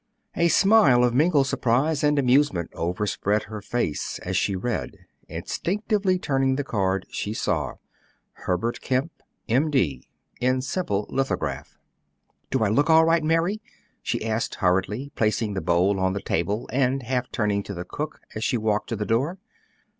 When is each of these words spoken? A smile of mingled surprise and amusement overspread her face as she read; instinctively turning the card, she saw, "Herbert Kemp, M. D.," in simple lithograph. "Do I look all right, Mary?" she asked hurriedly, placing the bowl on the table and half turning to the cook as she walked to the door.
A 0.35 0.47
smile 0.47 1.03
of 1.03 1.13
mingled 1.13 1.45
surprise 1.45 2.03
and 2.03 2.17
amusement 2.17 2.71
overspread 2.73 3.43
her 3.43 3.61
face 3.61 4.17
as 4.23 4.35
she 4.35 4.55
read; 4.55 4.97
instinctively 5.27 6.17
turning 6.17 6.55
the 6.55 6.63
card, 6.63 7.05
she 7.11 7.35
saw, 7.35 7.73
"Herbert 8.31 8.81
Kemp, 8.81 9.11
M. 9.47 9.69
D.," 9.69 10.07
in 10.39 10.63
simple 10.63 11.05
lithograph. 11.09 11.77
"Do 12.49 12.63
I 12.63 12.69
look 12.69 12.89
all 12.89 13.05
right, 13.05 13.23
Mary?" 13.23 13.61
she 14.01 14.25
asked 14.25 14.55
hurriedly, 14.55 15.11
placing 15.13 15.53
the 15.53 15.61
bowl 15.61 15.99
on 15.99 16.13
the 16.13 16.21
table 16.23 16.67
and 16.73 17.03
half 17.03 17.31
turning 17.31 17.61
to 17.61 17.75
the 17.75 17.85
cook 17.85 18.21
as 18.33 18.43
she 18.43 18.57
walked 18.57 18.89
to 18.89 18.95
the 18.95 19.05
door. 19.05 19.37